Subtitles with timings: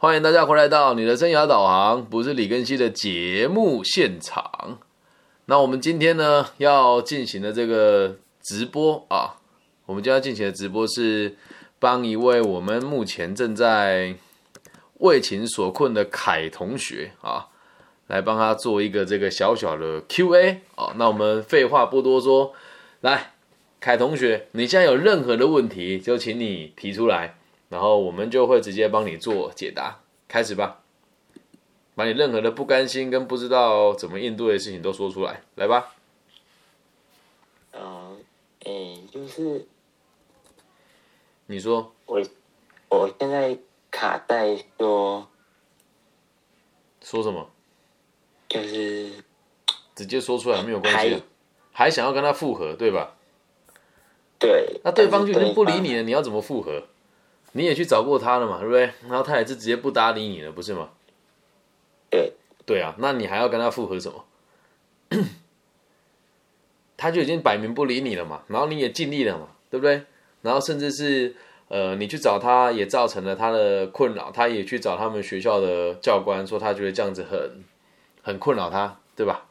[0.00, 4.78] 欢迎大家回来到你的生涯导航，不是李根熙的节目现场。
[5.46, 9.34] 那我们今天呢要进行的这个直播啊，
[9.86, 11.36] 我们将要进行的直播是
[11.80, 14.14] 帮一位我们目前正在
[14.98, 17.48] 为情所困的凯同学啊，
[18.06, 20.94] 来帮他做一个这个小小的 Q&A 啊。
[20.94, 22.52] 那我们废话不多说，
[23.00, 23.32] 来，
[23.80, 27.37] 凯同学，你现在有任何的问题就请你提出来。
[27.68, 30.80] 然后我们就会直接帮你做解答，开始吧，
[31.94, 35.94] 把你任何的不甘心跟不知道怎么应对的事情都说出来，来吧。
[37.72, 38.16] 嗯，
[38.64, 39.66] 诶，就是
[41.46, 42.22] 你说，我
[42.88, 43.58] 我现在
[43.90, 45.28] 卡在说，
[47.02, 47.50] 说什么？
[48.48, 49.12] 就是
[49.94, 51.22] 直接说出来没有关系，
[51.70, 53.14] 还想要跟他复合，对吧？
[54.38, 54.80] 对。
[54.82, 56.84] 那对方就已经不理你了，你要怎么复合？
[57.52, 58.90] 你也去找过他了嘛，对不对？
[59.08, 60.90] 然后他也是直接不搭理你了，不是吗？
[62.10, 62.32] 对，
[62.66, 64.24] 对啊，那你还要跟他复合什么？
[66.96, 70.02] 他就已经摆明不理你了嘛，然后你也尽力了嘛，对不对？
[70.42, 71.34] 然后甚至是
[71.68, 77.64] 呃，你去找他也造成了他的困扰，他也去找他们学校的教官说他觉得这样子很
[78.22, 79.46] 很困扰他，对吧？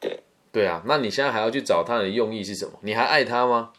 [0.00, 2.72] 对，对啊，那你现在还要去找他的用意是什么？
[2.82, 3.72] 你还爱他吗？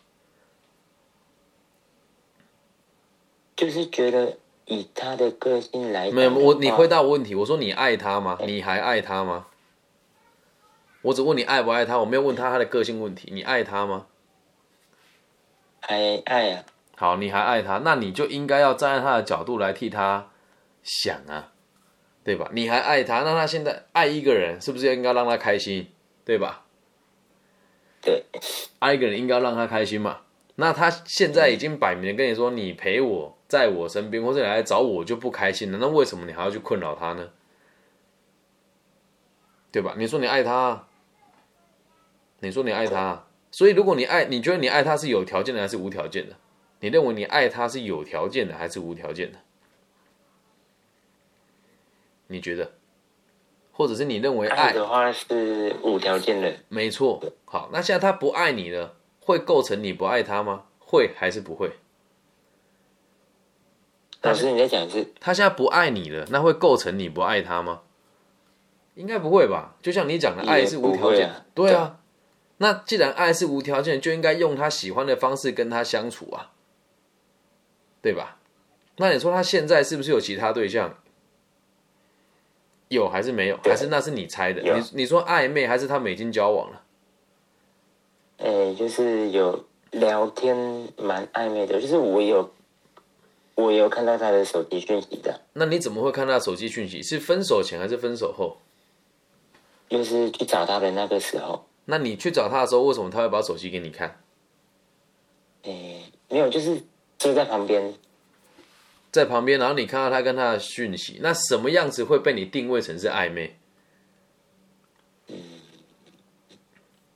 [3.56, 8.38] 就是觉得以他的个性来，没有我，你回答我问题，我说你爱他吗？
[8.46, 9.48] 你还爱他吗？
[11.02, 13.30] 我只问你爱不爱他，我没有问他他的个性问题。
[13.32, 14.08] 你爱他吗？
[15.80, 16.66] 还爱啊。
[16.96, 20.32] 好，你还爱他，那你就应该要站在他的角度来替他
[20.82, 21.52] 想啊，
[22.24, 22.50] 对吧？
[22.54, 25.88] 你还爱他，那他现在爱一个人，是不是应该让他开心，
[26.24, 26.66] 对吧？
[28.02, 28.24] 对，
[28.80, 30.22] 爱一个人应该让他开心嘛。
[30.56, 35.78] 那他现在已经摆明跟你说，你陪我在我身边，或者你来找我就不开心了。
[35.80, 37.30] 那为什么你还要去困扰他呢？
[39.72, 39.96] 对吧？
[39.98, 40.88] 你说你爱他，
[42.40, 46.36] 你说你爱他，所以如果你爱，你觉得你爱他是有条件的还是无条件的？
[46.80, 49.40] 你认为你爱他是有条件的还是无条件的？
[52.28, 52.72] 你觉得，
[53.72, 56.56] 或者是你认为爱的话是无条件的？
[56.70, 57.22] 没错。
[57.46, 58.96] 好，那现在他不爱你了。
[59.20, 60.66] 会构成你不爱他吗？
[60.78, 61.72] 会还是不会？
[64.30, 65.08] 老师你在讲是？
[65.20, 67.82] 他现在不爱你了，那会构成你不爱他吗？
[68.96, 69.76] 应该不会吧？
[69.82, 71.30] 就像你讲的，爱是无条件。
[71.54, 72.00] 对啊，
[72.58, 76.52] 那既然爱是无条件，就应该用他喜欢的方式跟他相处啊，
[78.02, 78.38] 对吧？
[78.98, 80.96] 那你说他现在是不是有其他对象？
[82.88, 83.58] 有还是没有？
[83.64, 84.62] 还是那是你猜的？
[84.62, 86.82] 你你说暧昧还是他们已经交往了？
[88.38, 90.56] 诶，就是有聊天
[90.98, 92.50] 蛮暧昧的，就是我有
[93.56, 95.42] 我有看到他的手机讯息的。
[95.54, 97.02] 那你怎么会看到手机讯息？
[97.02, 98.58] 是分手前还是分手后？
[99.88, 101.66] 就是去找他的那个时候。
[101.86, 104.20] 那你去找他的时候，为什么他会把手机给你看？
[105.64, 106.82] 诶，没有，就是
[107.18, 107.94] 就在旁边，
[109.12, 113.56] 在旁边，然后你看到他跟他的讯息，那什么样子会被你定位成是暧昧？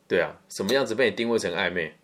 [0.08, 1.96] 对啊，什么样子被你定位成暧昧？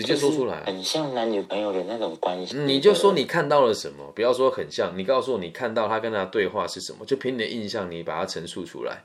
[0.00, 2.56] 直接说出来，很像男女朋友的那种关系。
[2.56, 9.04] 你就说你看到了什么，不要说很像，你告诉我你看到他跟他对话是什么，就凭你的印象，你把它陈述出来。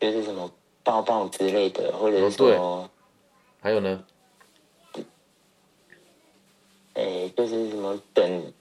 [0.00, 0.50] 就是什么
[0.82, 2.90] 抱抱之类的，或者说，
[3.60, 4.04] 还有呢？
[6.94, 8.52] 哎，就是什么等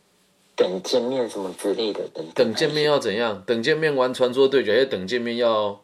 [0.56, 3.44] 等见面什么之类的，等等见面要怎样？
[3.46, 5.82] 等见面玩传说对决，还是等见面要？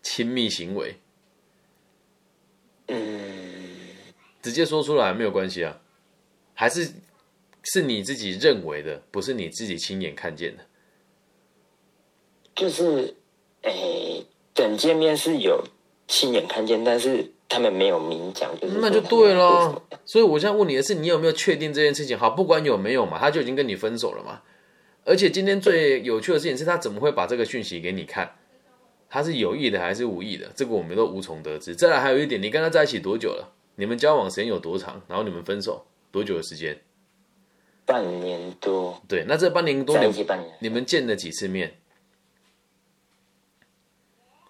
[0.00, 0.94] 亲密行为，
[2.86, 3.17] 嗯，
[4.48, 5.78] 直接说出来没有关系啊，
[6.54, 6.90] 还是
[7.64, 10.64] 是你自己认为的，不是你自己亲眼看见的。
[12.54, 13.14] 就是，
[13.60, 15.62] 诶，等见面是有
[16.06, 19.82] 亲眼看见，但是他们没有明讲，就是那就对了。
[20.06, 22.16] 所以我现在问你的是，你有没有确定这件事情？
[22.18, 24.40] 好，不管有没有嘛，他就已经跟你分手了嘛。
[25.04, 28.34] 而且今天最有趣的事情是他怎么会把这个讯息给你看？
[29.10, 30.50] 他是有意的还是无意的？
[30.56, 31.74] 这个我们都无从得知。
[31.74, 33.54] 再来还有一点，你跟他在一起多久了？
[33.78, 35.00] 你们交往时间有多长？
[35.06, 36.82] 然后你们分手多久的时间？
[37.86, 39.00] 半年多。
[39.06, 40.12] 对，那这半年多，你
[40.58, 41.78] 你们见了几次面？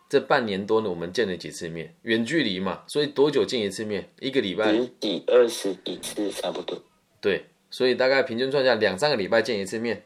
[0.08, 1.94] 这半年多呢，我们见了几次面？
[2.04, 4.10] 远距离嘛，所以多久见一次面？
[4.18, 4.72] 一个礼拜？
[4.72, 6.82] 十几、二十几次差不多。
[7.20, 10.04] 对，所以大概平均算下两三个礼拜见一次面。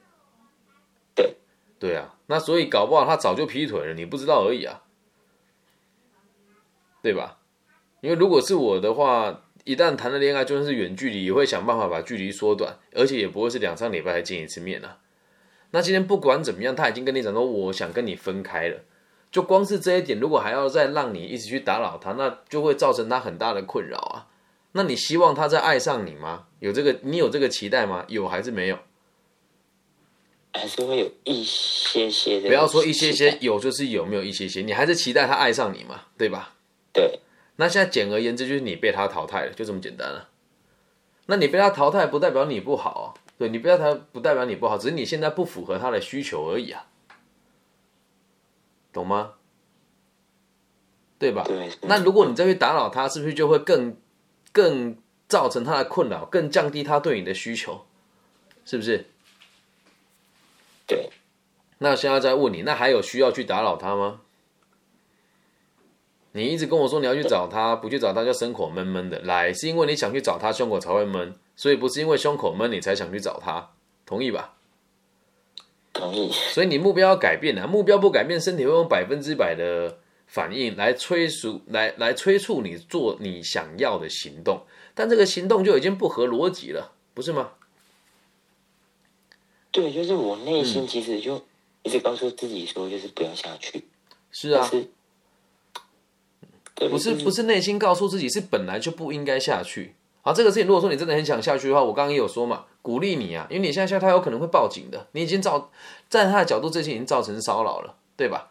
[1.14, 1.36] 对。
[1.78, 4.82] 对啊，那所以搞不好他早就劈腿了，你不知道而已啊，
[7.00, 7.38] 对吧？
[8.02, 14.99] 因为如果是我的话，一旦谈了恋爱，就算是远距离，也会想办法把距离缩短，而且也不会是两三礼拜才见一次面啊。
[15.70, 18.81] 那今天不管怎么样，他已经跟你讲说，我想跟你分开了。
[19.31, 24.26] 就光是这一点，如果还要再让你一直去打扰他，那就会造成他很大的困扰啊。
[24.72, 26.49] 那你希望他再爱上你吗？
[26.58, 28.04] 有这个，你有这个期待吗？
[28.08, 28.78] 有还是没有？
[30.54, 32.49] 还是会有一些些的。
[32.49, 36.54] 不要说一些些，有就是有，没有一些些，你还是期待他爱上你嘛，对吧？
[36.93, 37.20] 对。
[37.56, 40.28] 那现在简而言之，就是你被他淘汰了，就这么简单了。
[41.26, 46.87] 那你被他淘汰，不代表你不好，对你不要他，不代表你不好，只是你现在不符合他的需求而已啊。
[48.93, 49.34] 懂吗？
[51.19, 51.44] 对吧？
[51.46, 51.70] 对。
[51.82, 53.96] 那如果你再去打扰他，是不是就会更
[54.50, 54.96] 更
[55.28, 57.87] 造成他的困扰，更降低他对你的需求？
[58.64, 59.06] 是不是？
[60.87, 61.10] 对。
[61.78, 64.22] 那现在再问你，那还有需要去打扰他吗？
[66.32, 69.20] 你一直跟我说你要去找他，不去找他就胸口闷闷的。
[69.20, 73.70] 来，是因为你想去找他，胸口才会闷，所以不是因为胸口闷你才想去找他，
[74.06, 74.55] 同意吧？
[75.93, 76.32] 同意。
[76.32, 84.62] 所以你目标要改变啊，目标不改变，身体会用百分之百的反应来催促、来来催促你做你想要的行动，
[84.94, 87.50] 但这个行动就已经不合逻辑了，不是吗？
[89.70, 91.44] 对，就是我内心其实就
[91.82, 93.85] 一直告诉自己说，就是不要下去。
[94.31, 94.70] 是啊。
[96.88, 99.94] 不是不是内心告诉自己是本来就不应该下去。
[100.23, 105.70] 好，这个事情如果说你真的很想下去的话，我刚刚也有说嘛，鼓励你啊，因为你现在下他有可能会报警的，你已经造
[106.08, 108.50] 站在他的角度，这些已经造成骚扰了，对吧？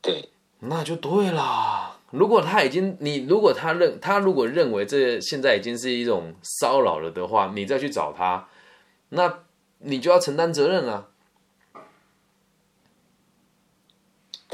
[0.00, 0.30] 对，
[0.60, 1.98] 那就对啦。
[2.10, 8.48] 如果他已经你如果他认他如果认为这现在已经是一种骚扰了的话，你再去找他，
[9.10, 9.40] 那
[9.80, 11.08] 你就要承担责任了，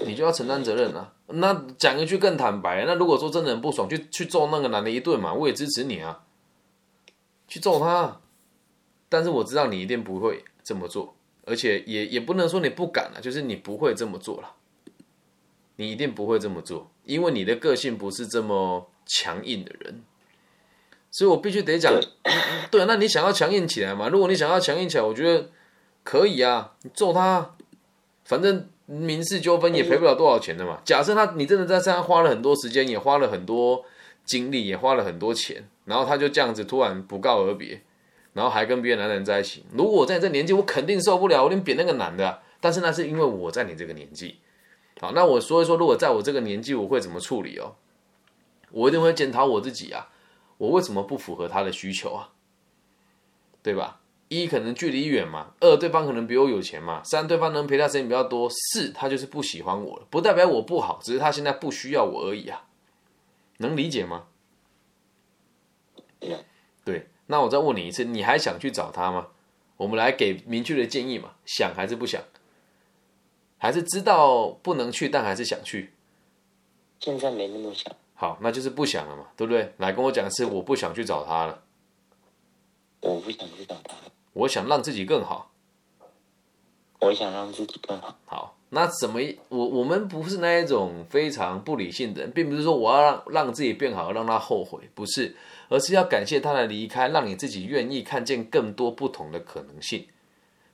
[0.05, 1.13] 你就要承担责任了。
[1.33, 6.25] 那讲一句更坦白，那如果说真的很不爽，去去揍那个男的一顿嘛，我也支持你啊，
[7.47, 8.21] 去揍他。
[9.09, 14.55] 但是我知道你一定不会这么做，而且也也不能说你不敢了，就是你不会这么做了，
[15.77, 20.03] 你一定不会这么做，因为你的个性不是这么强硬的人，
[21.11, 21.93] 所以我必须得讲，
[22.71, 24.09] 对啊，那你想要强硬起来嘛？
[24.09, 25.51] 如果你想要强硬起来，我觉得
[26.05, 27.57] 可以啊，你揍他，
[28.25, 28.69] 反正。
[28.91, 30.81] 民事纠纷也赔不了多少钱的嘛。
[30.85, 33.85] 假设他你真的在身上花了很多时间，也花了很多
[34.25, 37.83] 精力，也花了很多钱，然后他就这样子突然不告而别，
[38.33, 39.65] 然后还跟别的男人在一起。
[39.73, 42.41] 如果我在这年纪，我肯定受不了，我定扁那个男的。
[42.61, 44.39] 但是那是因为我在你这个年纪。
[45.01, 47.77] 好，那我说一说，如果在我这个年纪，我会怎么处理哦？
[48.73, 50.09] 我一定会检讨我自己啊，
[50.59, 52.31] 我为什么不符合他的需求啊？
[53.63, 54.00] 对吧？
[54.31, 62.69] 一可能距离远嘛，二对方可能比我有钱嘛，三对方能陪他时间比较多，四他就是不喜欢我了，不代表我不好，只是他现在不需要我而已啊，
[63.59, 64.29] 能理解吗？
[66.85, 69.27] 对，那我再问你一次，你还想去找他吗？
[69.79, 72.23] 我们来给明确的建议嘛，想还是不想？
[73.59, 75.93] 还是知道不能去，但还是想去？
[77.01, 77.93] 现在没那么想。
[78.15, 79.75] 好，那就是不想了嘛，对不对？
[79.79, 81.63] 来跟我讲一次，我不想去找他了。
[83.01, 83.97] 我不想去找他。
[84.33, 85.51] 我想让自己更好，
[87.01, 88.17] 我想让自己更好。
[88.27, 89.21] 好，那怎么？
[89.49, 95.35] 我我们不是那一种非常不理性的人，并不是说我要让让自己变好，让他后悔，不是，
[95.69, 100.07] 而是要感谢他的离开，让你自己愿意看见更多不同的可能性。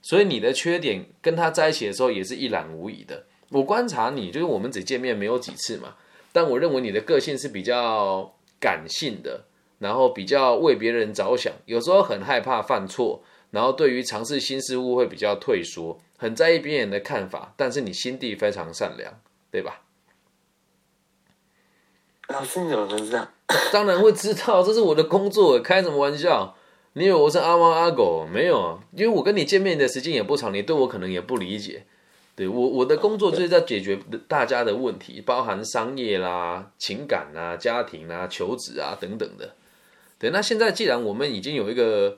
[0.03, 3.25] 所以你的缺点跟他在一起的时候也是一览无遗的。
[3.49, 5.95] 我观察你，就是我们只见面没有几次嘛，
[6.31, 9.45] 但我认为你的个性是比较感性的，
[9.79, 13.23] 然后比较为别人着想，有时候很害怕犯错。
[13.51, 19.13] 然后对于尝试新事物会比较退缩，很在意别人的看法，但是你心地非常善良，
[19.49, 19.81] 对吧？
[22.27, 23.25] 老师你怎么知道？
[23.71, 26.57] 当然会知道，这是我的工作，开什么玩笑？
[26.93, 28.27] 你以为我是阿猫阿狗？
[28.29, 31.85] 没有，因为我跟你见面的时间也不长，你对我可能也不理解。
[32.35, 39.55] 对我我的工作就是在解决大家的问题，包含商业啦、情感啊、家庭啊、求职啊等等的。
[40.19, 42.17] 对，那现在既然我们已经有一个。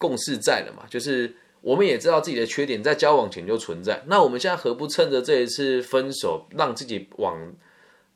[0.00, 0.86] 共识在了嘛？
[0.88, 7.52] 就是我们也知道自己的缺点在交往前就存在，那我们现在何不趁着这一次分手，让自己往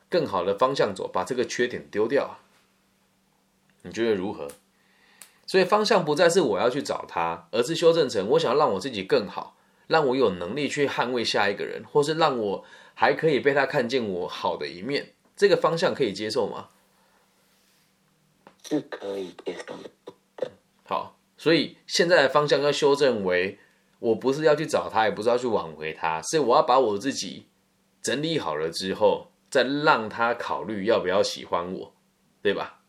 [0.08, 2.38] 更好的方向走，把这个缺点丢掉？
[3.82, 4.48] 你觉得如何？
[5.46, 12.64] 所以方向不再是我要去找他，而是修正成我想要让我自己更好，让我有能力去捍卫下一个人，或是让我
[12.94, 15.12] 还可以被他看见我好的一面。
[15.36, 16.68] 这个方向可以接受吗？
[18.66, 19.74] 是可以接受。
[21.44, 21.50] 好。
[21.50, 23.58] 所以现在的方向要修正为，
[23.98, 27.48] 我不是要去找他，也不是要去挽回他，是我要把我自己
[28.02, 31.94] 整理好了之后，再让他考虑要不要喜欢我，
[32.42, 32.80] 对吧？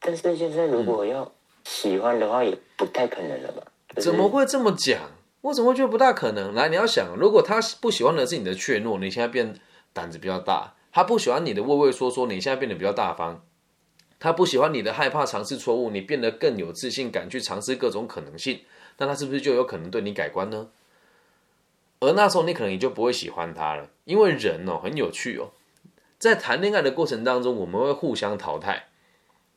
[0.00, 1.32] 但是现在如果要
[1.64, 3.62] 喜欢的话，也不太可能了吧？
[3.94, 5.10] 就是怎么会这么讲？
[5.40, 6.54] 我怎么会觉得不大可能？
[6.54, 9.58] 来，你要想，如果他不喜欢的是你的怯懦，你现在变
[9.92, 13.42] 胆子比较大；他不喜欢你的畏畏缩缩，你现在变得比较大方；
[14.18, 18.60] 他不喜欢你的害怕尝试错误，你变得更有自信，敢去尝试各种可能性。
[18.98, 20.68] 那他是不是就有可能对你改观呢？
[22.00, 25.50] 而那时候你可能也就不会喜欢他了，因为人哦很有趣哦，
[26.18, 28.88] 在谈恋爱的过程当中，我们会互相淘汰。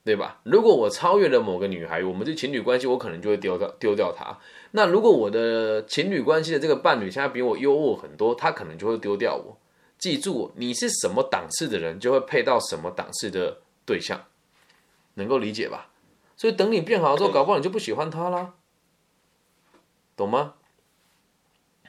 [0.02, 0.40] 对吧？
[0.44, 4.40] 如果我超越了某个女孩，我们这情侣关系，我可能就会丢掉丢掉她。
[4.72, 9.58] 那如果我的情侣关系的这个伴侣现在比我优渥很多，他可能就会丢掉我。
[10.00, 14.24] 记住，你是什么档次的人，就会配到什么档次的对象，
[15.20, 15.92] 能够理解吧？
[16.36, 18.56] 所以等你变好之后，搞不好你就不喜欢他啦，
[20.16, 20.56] 懂吗？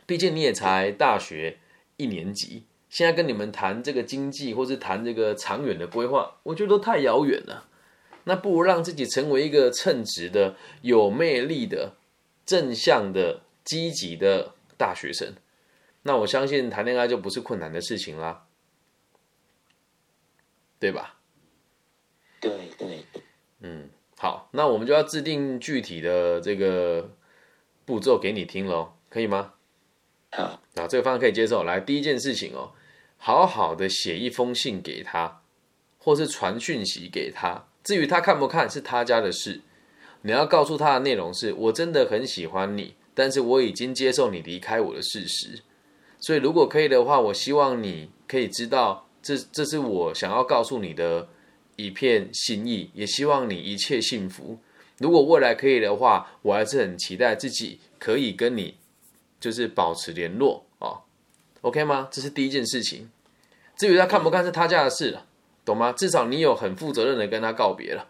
[0.05, 1.61] 毕竟你也才大学
[1.97, 7.69] 一年级，现在跟你们谈这个经济，或是谈这个长远的规划，我觉得都太遥远了。
[8.25, 11.95] 那不如让自己成为一个称职的、有魅力的、
[12.45, 15.35] 正向的、积极的大学生。
[16.03, 18.47] 那我相信谈恋爱就不是困难的事情啦，
[20.79, 21.21] 对吧？
[22.41, 23.05] 对对，
[23.61, 23.89] 嗯，
[24.19, 27.11] 好，那我们就要制定具体的这个
[27.85, 29.53] 步骤给你听喽，可以吗？
[30.33, 31.65] 好，啊，这个方案可以接受。
[31.65, 32.73] 来，第一件事情哦，
[33.19, 35.43] 好好的写一封信给他，
[35.99, 37.67] 或是传讯息给他。
[37.83, 39.63] 至于他看不看是他家的事，
[40.23, 45.63] 你要告诉他的内容是：我真的很喜欢你，但是我已经接受你离开我的事实。
[46.19, 51.29] 所以如果可以的话，我希望你可以知道，这这是我想要告诉你的
[51.85, 54.59] 一片心意，也希望你一切幸福。
[54.99, 58.77] 如果未来可以的话，我还是很期待自己可以跟你
[59.39, 61.03] 就是保持联络哦
[61.63, 62.09] OK 吗？
[62.11, 63.11] 这是第一件事情。
[63.77, 65.27] 至于他看不看是他家的事了。
[65.63, 65.93] 懂吗？
[65.93, 68.09] 至少你有很负责任的跟他告别了。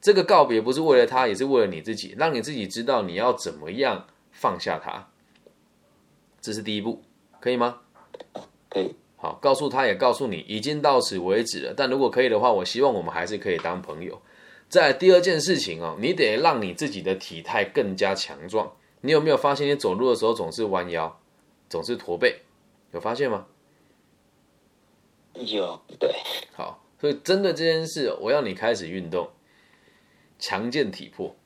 [0.00, 5.08] 这个告别不是为了他，也是为了你自己，让你自己知道你要怎么样放下他。
[6.40, 7.02] 这是第一步，
[7.40, 7.80] 可以吗？
[8.70, 8.94] 可以。
[9.22, 11.74] 好，告诉他也告诉你，已经到此为止了。
[11.76, 14.20] 但如果可以的话，我希望我们还是可以当朋友。
[14.70, 18.72] 在第二件事情哦，你得让你自己的体态更加强壮。
[19.02, 21.20] 你有没有发现，你走路的时候总是弯腰，
[21.68, 22.40] 总是驼背？
[22.92, 23.46] 有发现吗？
[25.34, 26.10] 有对，
[26.52, 29.28] 好，所以针对这件事，我要你开始运动，
[30.38, 31.36] 强健体魄。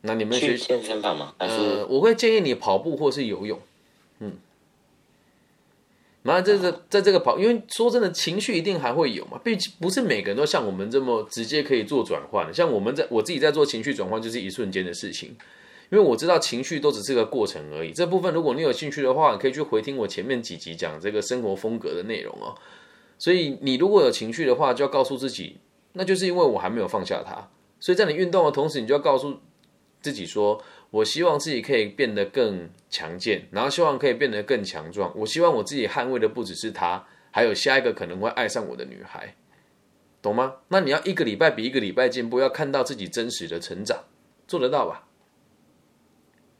[0.00, 1.34] 那你们学去健身房吗？
[1.38, 3.62] 还呃，是我会建议你跑步或是游泳，嗯。
[6.24, 12.52] 那这个在这个跑，因为说真的，情绪一定还会有嘛，毕竟不是每个人都像我们这么直接可以做转换。
[12.54, 15.36] 像我们在我自己在做情绪转换，就是一瞬间的事情。
[15.90, 17.92] 因为我知道情绪都只是个过程而已。
[17.92, 22.54] 这部分如果你有兴趣的话，你可以去回听我前面几集讲这个生活风格的内容哦。
[23.18, 25.58] 所以你如果有情绪的话，就要告诉自己，
[25.92, 27.50] 那就是因为我还没有放下它。
[27.78, 29.38] 所以在你运动的同时，你就要告诉
[30.02, 35.12] 自己说，我希望自己可以变得更强健，然后希望可以变得更强壮。
[35.16, 39.34] 我希望我自己捍卫的不只是他，还有下一个可能会爱上我的女孩，
[40.20, 40.56] 懂吗？
[40.68, 44.04] 那你要一个礼拜比一个礼拜进步，要看到自己真实的成长，
[44.46, 45.06] 做得到吧？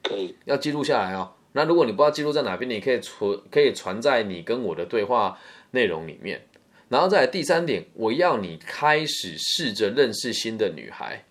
[0.02, 0.36] 可以？
[0.44, 1.34] 要记录下来哦。
[1.52, 5.38] 那如果你不知道记录在哪边，你可以存，可以传在你跟我的对话
[5.72, 6.46] 内容里面。
[6.88, 11.24] 然后再来第三点，我要你开始试着认识新的女孩，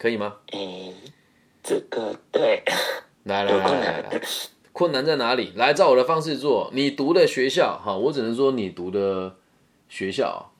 [0.00, 0.36] 可以吗？
[0.52, 0.94] 诶，
[1.62, 2.62] 这个对，
[3.24, 4.20] 来来来来来，
[4.72, 5.52] 困难在哪里？
[5.56, 6.70] 来照我的方式做。
[6.72, 9.36] 你读的学校，哈，我只能说你读的
[9.90, 10.52] 学校，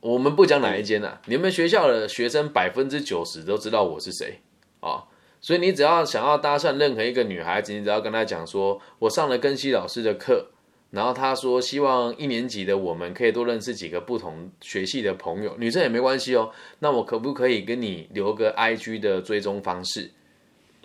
[0.00, 1.20] 我们不讲哪一间啊。
[1.26, 4.40] 你们学校的学生百分之九十都知道我是谁
[4.80, 5.04] 啊，
[5.42, 10.46] 所以你只要想要搭讪任何一个女孩子，你只要跟她讲说，我上了根西老师的课，
[10.90, 16.50] 然后他说希望一年级的我们可以多认识几个不同学系的朋友，女生也没关系哦。
[16.78, 20.12] 那我可不可以跟你留个 IG 的追踪方式？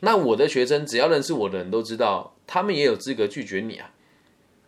[0.01, 3.93] 那我的学生只要认识我的人都知道，他们也有资格拒绝你啊，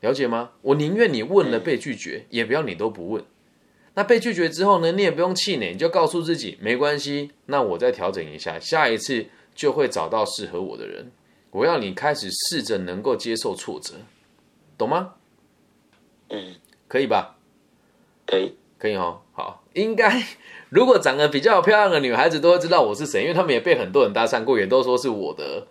[0.02, 0.52] 了解吗？
[0.62, 3.26] 我宁愿你问了被拒绝，也不要你都不问。
[3.96, 9.26] 那被拒绝之后呢，你也不用气馁，你就告诉自己没关系，那我再调整一下，下一次
[9.56, 11.12] 就会找到适合我的人。
[11.50, 13.96] 我要你开始试着能够接受挫折，
[14.78, 15.16] 懂吗？
[16.34, 16.56] 嗯，
[16.88, 17.36] 可以吧？
[18.26, 18.56] 可以。
[18.80, 20.22] 可以哦，好，应该
[20.68, 25.66] 如果长得比较漂亮的女孩子都会知道我是谁，因为他们也被很多人搭讪过，也都说是我的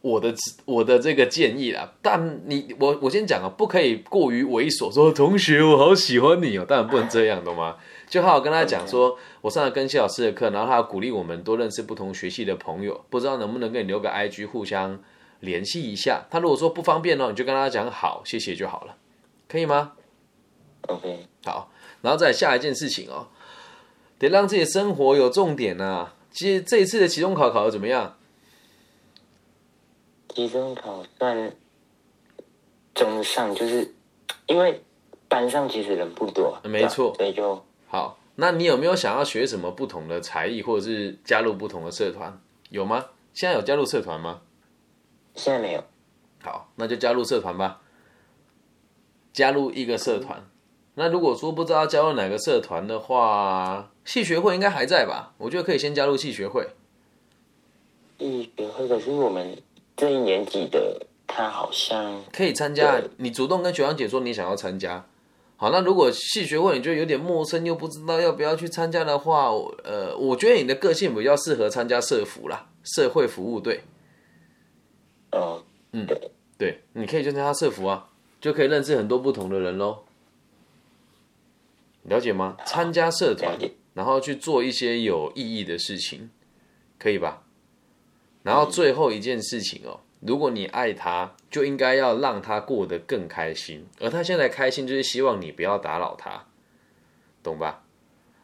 [0.00, 1.92] 我的我的这个建议啦。
[2.02, 7.76] 但你我我先讲啊，不可以过于猥琐，说同学我好喜欢你哦，当然不能这样，懂吗？
[8.08, 14.98] 就好好跟他讲说， 我上了跟谢老师的课，然后他鼓励我们多认识不同学系的朋友，不知道能不能跟你留个 IG 互相
[15.38, 16.26] 联系一下。
[16.30, 18.96] 他如果说不方便哦，你就跟他讲好，谢谢就好了，
[19.48, 19.92] 可以吗？
[20.86, 21.70] OK，好，
[22.02, 23.28] 然后再下一件事情哦，
[24.18, 26.14] 得让自己的生活有重点啊。
[26.30, 28.16] 其实这一次的期中考考的怎么样？
[30.28, 31.56] 期中考算
[32.94, 33.94] 中上，就是
[34.46, 34.82] 因为
[35.28, 42.38] 班上其实人不多，没错所以就好，那你有没有想要学什么不同的才艺，或者是加入不同的社团？
[42.68, 43.06] 有吗？
[43.32, 44.42] 现在有加入社团吗？
[45.34, 45.82] 现在没有。
[46.42, 47.80] 好，那就加入社团吧。
[49.32, 50.48] 加入一个社团。
[50.98, 55.34] 那如果说不知道加入哪个社团的话，系学会应该还在吧？
[55.36, 56.68] 我觉得可以先加入系学会。
[58.18, 59.58] 戏学会可是我们
[59.94, 63.02] 这一年级的，他好像可以参加。
[63.18, 65.04] 你主动跟学长姐说你想要参加。
[65.58, 69.50] 好，那如果系学会你觉得有点陌生，又不知道要不要去参加的话，
[69.84, 73.82] 呃，我觉得你的个性比较适合参加社服啦，社会服务队。
[75.32, 75.62] 哦，
[75.92, 76.06] 嗯
[76.56, 78.08] 对，你可以去参加社服啊，
[78.40, 80.05] 就可以认识很多不同的人喽。
[82.08, 82.56] 了解吗？
[82.64, 83.58] 参加社团，
[83.94, 86.30] 然后去做一些有意义的事情，
[86.98, 87.42] 可以吧？
[88.42, 96.46] 然后最后一件事情哦，如果你爱他，就应该要让他过得更开心，而他现在开心，就是希望你不要打扰他，
[97.42, 97.82] 懂吧？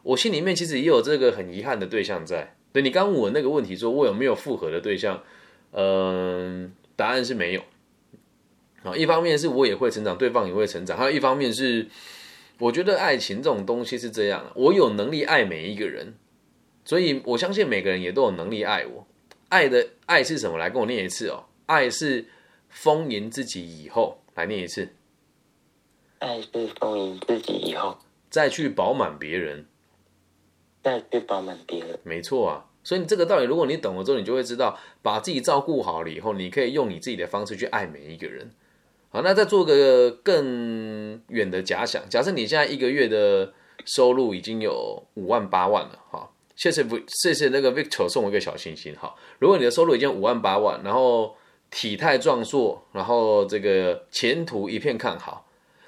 [0.03, 2.55] 我心里面其实也有这个很遗憾的对象在。
[2.73, 5.23] 对你刚问我那个问题，说我有没有复合的对象？
[5.71, 7.61] 嗯，答案是没有。
[8.83, 11.87] 啊，一方面是我也会成长，对方也会成长，还有一方面是，
[12.63, 16.13] 我觉得爱情这种东西是这样，我有能力爱每一个人，
[16.85, 19.05] 所以我相信每个人也都有能力爱我。
[19.49, 20.57] 爱的爱是什么？
[20.57, 21.43] 来跟我念一次哦。
[21.65, 22.25] 爱是
[22.69, 24.93] 丰盈自己以后，来念一次，
[26.19, 27.97] 爱是丰盈自己以后，
[28.29, 29.65] 再去饱满别人。
[30.81, 31.99] 再去饱满别人。
[32.03, 38.51] 没错啊，所以你这个道理，如果你懂了之后，你就会知道，把自己照顾好了以后，你可以用你自己的方式去爱每一个人。
[39.13, 43.53] 好，那再做个更远的假想，假设你现在一个月的
[43.85, 51.35] 收入已经有五万八万了，哈，谢谢不谢谢那个 Victor 送我一个小星星，哈，如果你的收入已经五万八万，然后
[51.69, 55.47] 体态壮硕，然后这个前途一片看好，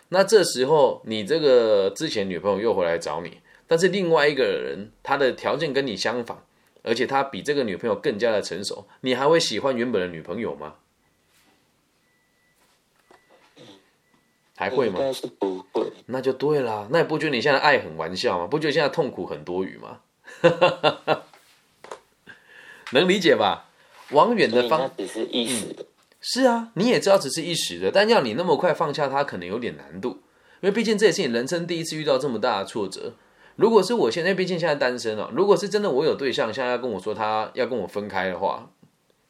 [0.10, 3.40] 那这时候你这个之前女朋友又回来找你。
[3.66, 6.38] 但是另外一个人，他的条件跟你相反，
[6.84, 10.76] 而且他比这个女朋友更加的成熟，你还会喜欢原本的女朋友吗？
[14.56, 15.00] 还会吗？
[15.00, 15.92] 应该是不会。
[16.08, 18.48] 那就对啦，那你不觉得你现在爱很玩笑吗？
[18.48, 20.00] 不觉得现在痛苦很多余吗？
[22.92, 23.70] 能理解吧？
[24.12, 25.86] 往远的方只是一时的。
[26.22, 30.10] 是啊，你也知道只是一时的，但要你那么快放下它，可能有点难度，
[30.62, 33.14] 因为毕竟这也是你人生第一次遇到这么大的挫折。
[33.56, 38.70] 如果是我现在，毕竟现在单身哦，如果是真的我有对象，现在要跟我说他要跟我分开的话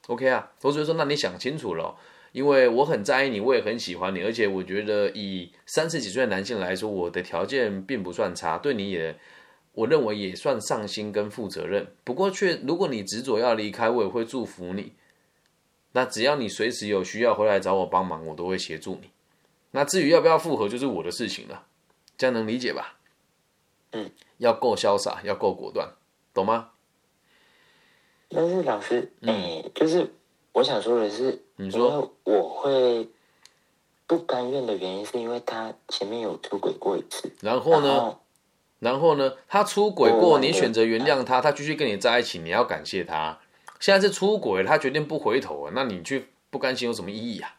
[0.07, 1.95] ，OK 啊，我只会说那你想清楚了哦，
[2.35, 9.17] 因为我很在意你，我也很喜欢你，而且我觉得以三十几岁的男性来说，我的条件并不算差，对你也，
[9.71, 11.87] 我认为也算上心跟负责任。
[12.03, 14.91] 不过却如果你执着要离开，我也会祝福你。
[15.93, 19.11] 那只要你随时有需要回来找我帮忙，我都会协助你。
[19.71, 21.65] 那至于要不要复合，就是我的事情了，
[22.17, 22.97] 这样能理解吧？
[23.93, 25.89] 嗯，要够潇洒，要够果断，
[26.33, 26.71] 懂吗？
[28.27, 30.13] 但是老师，哎、就是
[30.55, 33.09] 我想说的是，嗯你说我会
[34.07, 37.87] 不甘愿的原因，是因为他前面有出轨过一次，然后呢？
[37.89, 38.19] 然后
[38.79, 39.33] 然后呢？
[39.49, 43.37] 他出轨过，你选择原谅他，他继续跟你在一起，你要感谢他。
[43.81, 47.57] 现在是出轨，他决定不回头了，那你去不甘心有什么意义啊？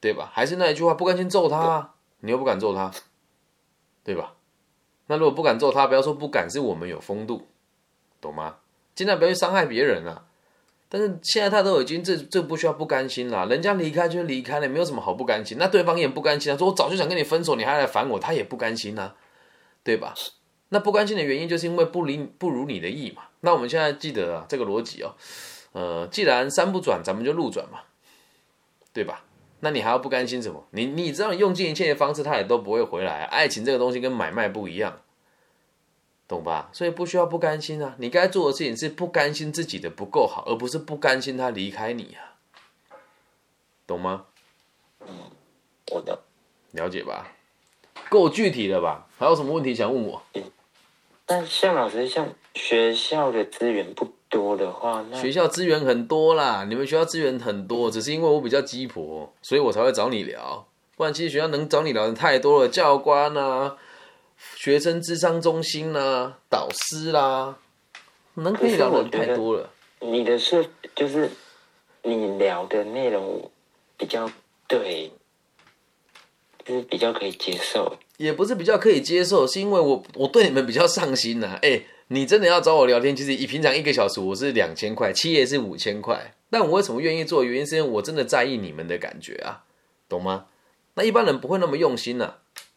[0.00, 0.30] 对吧？
[0.32, 2.92] 还是那一句话，不甘心揍他啊，你又不敢揍他，
[4.04, 4.34] 对吧？
[5.08, 7.48] 那如果不敢揍他，不要说不敢，是我们有风度，
[8.20, 8.58] 懂吗？
[8.94, 10.26] 尽量不要去伤害别人啊。
[10.92, 15.56] 但是现在他都已经这这不需要不甘心了，人家离开就离开了，没有什么好不甘心。
[15.56, 19.14] 那对方也不甘心啊，说我早就想跟你分手，你还来烦我，他也不甘心啊，
[19.84, 20.12] 对吧？
[20.70, 23.22] 那不甘心的原因就是因为不离不如你的意嘛。
[23.40, 25.14] 那我们现在记得啊这个逻辑哦，
[25.72, 27.78] 呃，既然山不转，咱们就路转嘛，
[28.92, 29.24] 对吧？
[29.60, 30.64] 那你还要不甘心什么？
[30.70, 35.00] 你你知道用尽一切的方式，他也都不会回来、爱情这个东西跟买卖不一样，
[36.30, 36.70] 懂吧？
[36.72, 37.96] 所以不需要不甘心啊。
[37.98, 42.38] 你该做的事情是不甘心自己的不够好，而不是不甘心他离开你啊，
[43.84, 44.26] 懂吗？
[45.90, 46.20] 我的，
[46.70, 47.32] 了解吧？
[48.08, 49.08] 够具体了吧？
[49.18, 50.22] 还有什么问题想问我？
[51.26, 60.68] 但像老师像学校的资源不多的话，那学校资源很多啦，你们学校资源很多，只是因为我比较鸡婆，所以我才会找你聊。
[60.96, 63.76] 不然其实学校能找你聊的太多了，教官啊、
[64.56, 67.58] 学生智商中心啦、导师啦，
[68.34, 69.70] 能可以聊的太多了。
[70.00, 71.30] 你的是就是
[72.02, 73.50] 你聊的内容
[73.96, 74.30] 比较
[74.66, 75.10] 对，
[76.64, 77.98] 就就是比较可以接受。
[78.16, 87.42] 也不是比较可以接受，是因为我我对你们比较上心呐、哎、你真的要找我聊天，其实以平常一个小时我是两千块，企业是五千块，但我为什么愿意做？
[87.42, 89.64] 原因是因为我真的在意你们的感觉啊，
[90.08, 90.46] 懂吗？
[90.94, 92.34] 那一般人不会那么用心呐、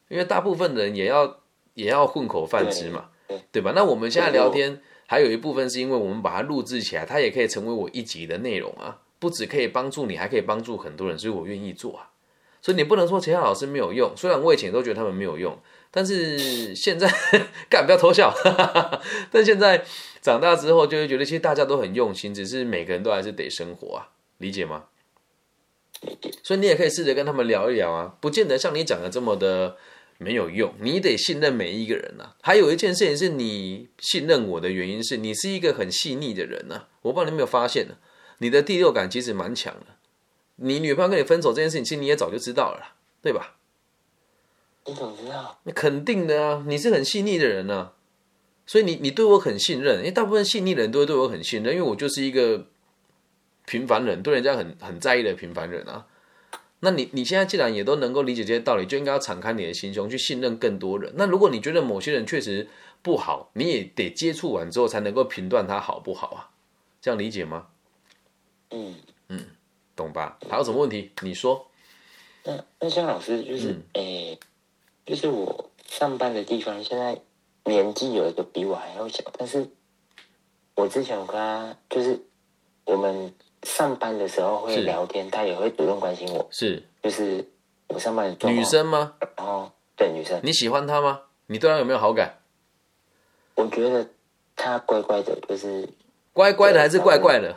[0.07, 1.39] 因为大部分人也要
[1.73, 3.73] 也要混口饭吃嘛，对对吧？
[3.75, 12.09] 那我们现在聊天，还有一部分是因为我们把它录制起来，它也可以成为我一集的内容啊，不只可以帮助你，还可以帮助很多人，所以我愿意做啊。
[12.61, 15.57] 所以你不能说其他老师没有用，虽然我以前都觉得他们没有用，
[15.91, 17.11] 但是现在
[17.69, 18.33] 干不要偷笑，
[19.29, 19.83] 但现在
[20.21, 24.85] 长大之后就会觉得其实大家都很用心，只是每个人都还是得生活啊，理解吗？
[26.41, 29.75] 所以你也可以试着跟他们聊一聊啊，不见得像你讲的这么的
[30.23, 32.35] 没有用，你得信任每一个人啊。
[32.41, 37.95] 还有一件事情是你信任我的原因是你是一个很细腻的人啊，我不知道你有没有发现呢、
[38.37, 39.87] 你的第六感其实蛮强的。
[40.55, 43.57] 你女朋友跟你分手这件事情，其实你也早就知道了啦，对吧？
[44.85, 45.59] 你怎么知道？
[45.63, 47.91] 那肯定的啊，你是很细腻的人呢、
[48.65, 52.67] 所以你你对我很信任，因为大部分细腻的人都会对我很信任，因为我就是一个
[53.65, 56.05] 平凡人，对人家很很在意的平凡人啊。
[56.83, 61.13] 那你你现在既然也都能够理解这些道理，就应该要敞开你的心胸去信任更多人。
[61.15, 62.67] 那如果你觉得某些人确实
[63.01, 66.51] 不好，你也得接触完之后才能够评断他好不好啊，
[67.01, 67.67] 这样理解吗？
[68.71, 68.95] 嗯
[69.29, 69.45] 嗯，
[69.95, 70.37] 懂吧？
[70.49, 71.11] 还有什么问题？
[71.21, 71.67] 你说。
[72.43, 74.39] 那那像老师就是，嗯诶、
[75.05, 77.17] 就是我上班的地方现在
[77.63, 79.69] 年纪有一个比我还要小，但是
[80.75, 82.19] 我之前我跟他就是
[82.83, 87.45] 我们上班的时候会聊天，他也会主动关心我，是就是
[87.87, 89.13] 我上班的女，生吗？
[89.37, 91.21] 然后对女生，你喜欢她吗？
[91.47, 92.39] 你对她有没有好感？
[93.55, 94.09] 我觉得
[94.55, 95.87] 他乖乖的，就是
[96.33, 97.55] 乖乖的还是怪怪的？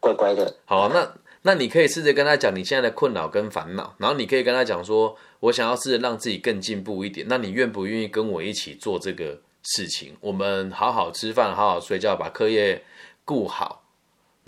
[0.00, 10.16] 乖乖的，好，那那你可以试着跟他讲你现在的困扰跟烦恼，然后你可以跟他讲说，我想要试着让自己更进步一点，那你愿不愿意跟我一起做这个事情？
[10.20, 12.84] 我们好好吃饭，好好睡觉，把课业
[13.24, 13.77] 顾好，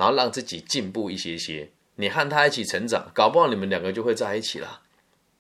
[0.00, 1.68] 然后让自己进步一些些。
[1.96, 4.80] 你和他一起成长，搞不好你们两个就会在一起了，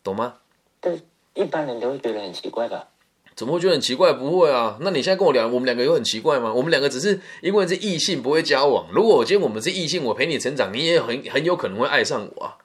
[0.04, 0.34] 懂吗？
[0.80, 0.94] 但
[1.32, 2.88] 一般人都会觉得很奇怪吧？
[3.34, 4.12] 怎么会觉得很奇怪？
[4.12, 6.52] 不会啊，那你现在跟我聊，我们两个有很奇怪吗？
[6.52, 8.88] 我们两个只是因为是异性，不会交往。
[8.92, 12.58] 如果我今天我们是异性，我陪你成长，你也很很有可能会爱上我啊，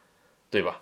[0.49, 0.81] 对吧？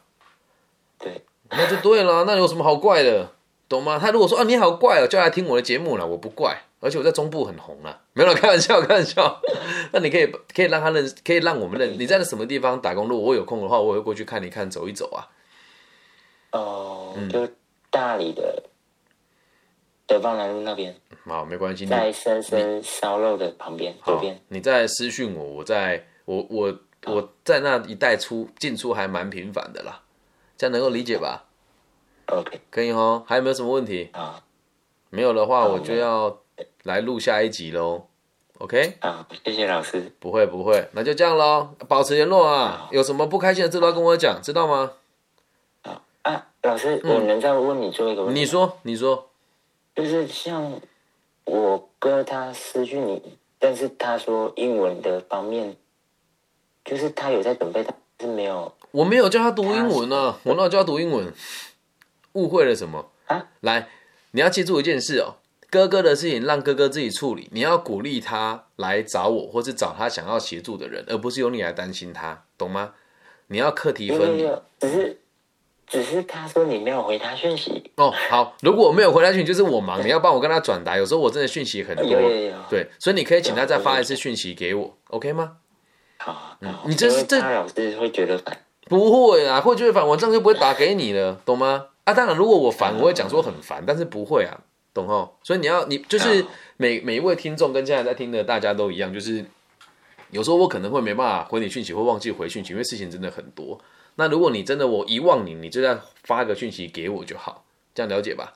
[0.98, 1.22] 对，
[1.52, 3.34] 那就对了，那有什么好怪的？
[3.70, 4.00] 懂吗？
[4.00, 9.42] 他如果说啊你好怪哦，叫他听我的节目了，我不怪，而且我在中部很红啊，没有，开玩笑，开玩笑。
[9.94, 11.98] 那你可以可以让他认，可以让我们认。
[11.98, 13.08] 你在什么地方打工？
[13.08, 15.30] 如果我有空的话，我会过去看一看，走一走啊。
[16.52, 17.50] 哦、嗯就
[17.90, 18.64] 大理的
[20.06, 30.04] 德邦南路那边，好，没关系，你在深深烧肉的旁边左边。，你在私讯我，我在我我我在那一带出进出还蛮频繁的啦，
[30.58, 31.46] 这样能够理解吧
[32.28, 33.24] ？OK，可以哦。
[33.26, 34.10] 还有没有什么问题？
[34.12, 34.44] 啊，
[35.10, 36.43] 没有的话，我就要
[36.84, 38.08] 来录下一集喽。
[38.60, 40.12] OK，好，谢谢老师。
[40.20, 42.88] 不会不会，那就这样喽，保持联络啊。
[42.92, 44.92] 有什么不开心的事都要跟我讲，知道吗？
[46.22, 48.40] 啊，老师，我能再问你最后一个问题？
[48.40, 49.30] 嗯你，说，你说，
[49.96, 50.80] 就是像
[51.44, 55.76] 我哥他失去你，但是他说英文的方面，
[56.86, 57.96] 就是他有在准备，但
[58.30, 61.34] 是没有我没有叫他读英文啊，我哪有叫他读英文？
[62.34, 63.12] 误会了什么？
[63.26, 63.48] 啊？
[63.60, 63.90] 来，
[64.32, 65.36] 你要记住一件事哦，
[65.74, 72.92] 哥哥的事情让哥哥自己处理，你要鼓励他来找我，或是找他想要协助的人，而不是由你来担心他，懂吗？
[73.48, 74.48] 你要课题分离
[74.80, 75.20] 只是
[75.88, 78.14] 只是他说你没有回他讯息，哦。
[78.30, 80.96] 好，如果我没有回他讯息，就是我忙，你要帮我跟他转达。
[80.96, 85.58] 有时候我真的讯息很多，有有有，对，所以你可以请他再发一次讯息给我，OK 吗？
[86.18, 86.56] 好，
[86.86, 88.56] 你这是这怕老师会觉得烦。
[88.86, 91.88] 不会啊，会觉得烦，我这样就不会打给你了，懂吗？
[92.04, 94.60] 啊，当然，如果我烦，我会讲说很烦，但是不会啊，
[94.94, 95.38] 懂吼？
[95.44, 96.46] 所以你要，你就是
[96.78, 99.44] 每每一位听众跟现在在听的大家都一样，就是
[100.32, 103.80] 有时候我可能会没办法回你讯息，会忘记回讯息，因为事情真的很多。
[104.16, 108.54] 那如果你真的我遗忘你，你就再发个讯息给我就好，这样了解吧？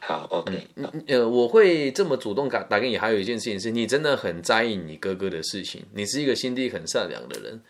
[0.00, 7.62] 好，OK，嗯呃，我会这么主动打打给你，还有一件事情是你真的很在意你哥哥的事情，你是一个心地很善良的人，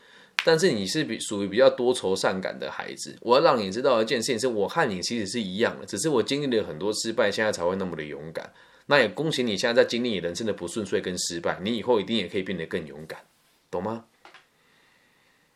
[0.44, 3.16] 但是你是比属于比较多愁善感的孩子。
[3.22, 8.52] 我要让你知道一件事情，是我和你其实是一样的，只是我经历了很多失败，现在才会那么的勇敢。
[8.86, 13.18] 那也恭喜你现在在经历你人生的不顺遂跟失败，你以后一定也可以变得更勇敢，
[13.70, 14.04] 懂吗？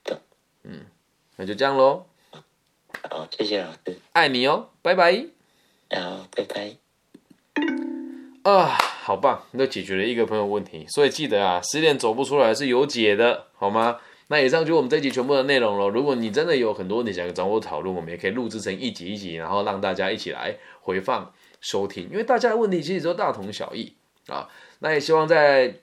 [0.03, 0.19] 懂。
[0.63, 0.87] 嗯，
[1.37, 2.07] 那就这样喽，
[3.11, 5.27] 好，谢谢老师，爱你哦，拜拜。
[5.91, 6.77] 然后拜拜。
[8.45, 9.45] 啊，好棒！
[9.53, 13.99] 又解决了一个朋友问题，所以记得啊，失恋走不出来是有解的，好吗？
[14.29, 15.89] 那以上就是我们这一集全部的内容了。
[15.89, 22.09] 如果你真的有很多你想要找我讨论，我们也可以录制成一集一集，然后让大家一起来回放收听。
[22.11, 23.95] 因为大家的问题其实都大同小异
[24.29, 24.49] 啊。
[24.79, 25.77] 那也希望在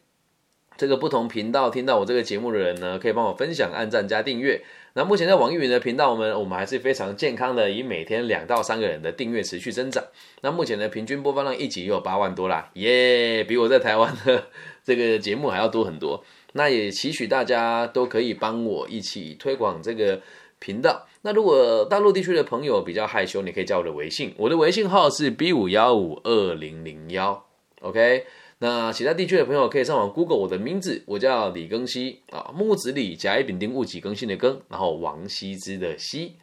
[0.77, 4.63] 这个不同频道听到我这个节目的人呢，可以帮我分享、按赞加订阅。
[4.97, 10.01] 那目前在网易云的频道，我们我们还是非常健康的，以每天两到三个人的订阅持续增长。
[10.39, 14.47] 那目前的平均播放量一集也有八万多啦，耶，比我在台湾的
[14.85, 16.23] 这个节目还要多很多。
[16.53, 20.21] 那也期许大家都可以帮我一起推广这个
[20.59, 21.05] 频道。
[21.23, 27.45] 那如果大陆地区的朋友比较害羞，你可以加我的微信，我的微信号是 B 五幺五二零零幺
[27.81, 28.25] ，OK。
[28.67, 36.33] 那其他地区的朋友可以上网 Google 我的名字，我叫李庚希啊，木子李，甲乙丙丁戊己庚辛的庚，然后王羲之的羲，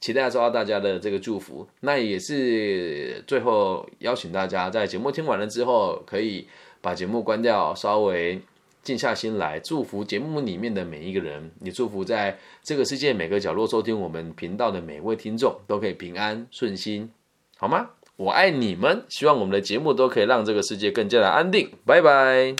[0.00, 1.68] 期待收到大家的这个祝福。
[1.80, 6.48] 那也是最后邀请大家在节目听完了之后，可以
[6.80, 8.40] 把节目关掉，稍微
[8.82, 17.10] 静下心来，祝福节目里面的每一个人，也祝福在这个世界每个角落收听我们频道的每位听众都可以平安顺心，
[17.58, 17.90] 好吗？
[18.18, 21.70] 我爱你们，希望我们的节目都可以让这个世界更加的安定。
[21.86, 22.56] 拜拜。